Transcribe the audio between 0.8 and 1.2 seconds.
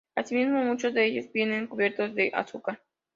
de